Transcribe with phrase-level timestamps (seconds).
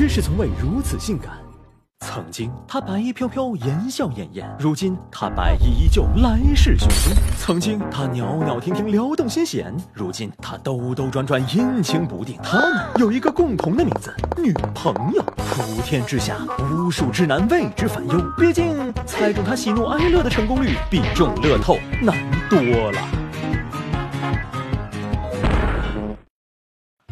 [0.00, 1.32] 只是从未如此性感。
[2.06, 7.14] 曾经她白衣飘飘，言笑晏晏；如今她白衣依旧，来势汹汹。
[7.38, 12.38] 曾经她袅袅婷婷，撩动心弦；如今她兜兜转转，阴晴不定。
[12.42, 14.10] 他们有一个共同的名字——
[14.42, 15.22] 女朋友。
[15.36, 16.38] 普天之下，
[16.72, 18.18] 无数直男为之烦忧。
[18.38, 22.16] 毕竟猜中她喜怒哀乐的成功率，比中乐透难
[22.48, 22.58] 多
[22.90, 23.19] 了。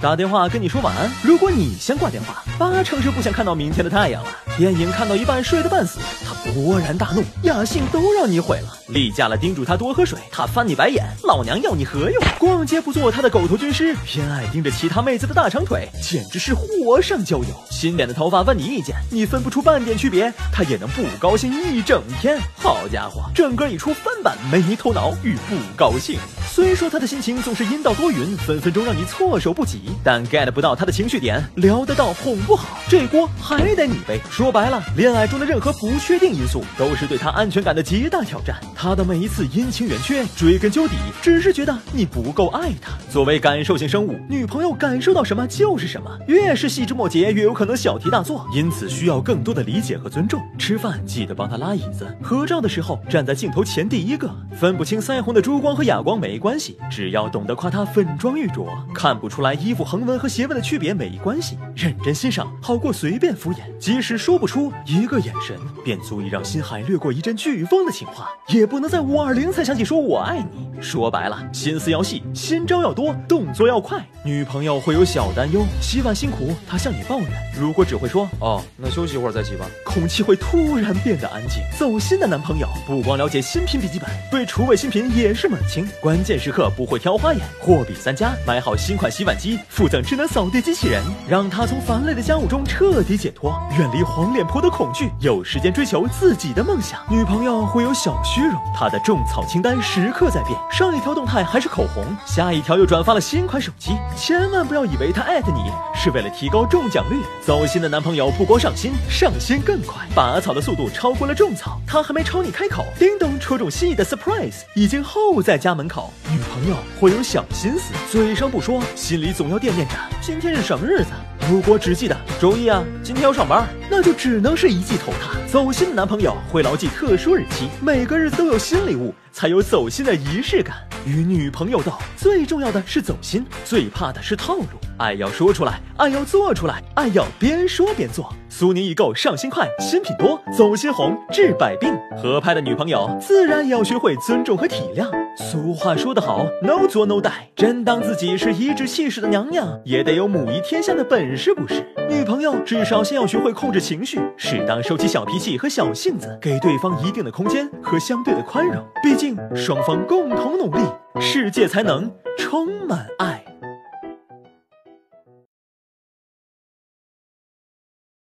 [0.00, 4.30] 打电话跟你说晚安，如果你先挂电话，八成是不想看到明天的太阳了。
[4.56, 5.98] 电影看到一半睡得半死，
[6.46, 8.76] 勃然大怒，雅兴都让你毁了。
[8.88, 12.22] 例假了叮嘱他多喝水，他翻你白眼，老娘要你何用？
[12.38, 17.46] 逛街不做他的狗头军师，偏爱盯着其他妹子的大长腿，简直是火上浇油。
[17.70, 22.38] 新剪的头发问你意见，你分不出半点区别，他也能不高兴一整天。
[22.56, 26.18] 好家伙，整个一出翻版没头脑与不高兴。
[26.50, 29.90] 虽说他的心情总是阴到多云，分分钟让你措手不及。
[30.02, 34.20] 但 get 不到他的情绪点，聊得到哄不好，这锅还得你背。
[34.30, 38.56] 说白了，恋爱中的任何不确定因素，都是对他安全感的极大挑战。
[38.74, 42.92] 他的每一次阴晴圆缺，追根究底，只是觉得你不够爱他。
[43.10, 50.40] 作为感受性生物，女朋友感受到什么就是什么，越是细枝末节，越有可能小题大做，因此需要更多的理解和尊重。
[50.56, 54.30] 吃饭记得帮他拉椅子，合照的时候站在镜头前第一个。
[54.56, 58.68] 分不清腮红的珠光和哑光没关系，只要懂得夸他粉妆玉琢。
[58.94, 59.88] 看不出来衣服。
[59.88, 63.60] 横纹和斜纹的区别没关系，认真欣赏好过随便敷衍。
[63.78, 70.68] 即使说不出一个眼神，便足以让心海掠过一阵飓风的情话，也不能在五二零才想起说我爱你。
[70.80, 73.98] 说白了，心思要细，新招要多，动作要快。
[74.24, 77.28] 女朋友会有小担忧，洗碗辛苦，她向你抱怨。
[77.58, 81.62] 如果只会说哦，那休息一会儿再洗吧，空气会突然变得安静。
[81.76, 85.88] 走心的男朋友不光了解新品笔记本，对厨卫新品也是门清。
[86.00, 89.58] 关键时刻不会挑花眼，货比三家，买好新款洗碗机。
[89.68, 97.00] 附赠智能扫地机器人，让他从烦累的家务中彻底解脱，远离黄脸婆的恐惧，有时间追求自己的梦想。
[97.08, 103.92] 女朋友会有小虚荣，她的种草清单时刻在变，上一条动态还是口红，下一条又转发了新款手机。
[104.16, 107.16] 千万不要以为他艾特你是为了提高中奖率。
[107.44, 116.12] 走心的男朋友不光上心，上心更快，拔草的速度超过了种草，他还没朝你开口，叮咚戳中心意的 surprise 已经候在家门口。
[116.30, 119.94] 女朋友会有小心思，嘴上不说，心里总要惦念着。
[120.20, 121.10] 今天是什么日子？
[121.50, 125.38] 如果只记得周一啊，今天要上班，那就只能是一记头塌。
[125.50, 130.76] 走心的男朋友会牢记特殊日期，每个日子都有新礼物，才有走心的仪式感。
[131.06, 134.64] 与女朋友斗，最重要的是走心，最怕的是套路。
[134.98, 138.32] 爱要说出来，爱要做出来，爱要边说边做。
[138.48, 141.94] 苏宁易购上新快，新品多，走心红治百病。
[142.20, 145.08] 合拍的女朋友自然也要学会尊重和体谅。
[145.36, 147.30] 俗话说得好，no 作 no die。
[147.54, 151.86] 真当自己是颐指气使的娘娘，也得有母仪天下的本事不是？
[152.10, 158.84] 女朋友至少先要学会控制情绪，适当收起小脾气和小性子，给对方一定的空间和相对的宽容。
[159.02, 160.80] 毕竟双方共同努力，
[161.20, 163.47] 世界才能充满爱。